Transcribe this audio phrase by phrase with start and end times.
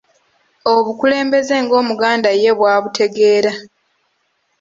[0.73, 3.51] Obukulembeze ng’Omuganda ye bw’abutegeera.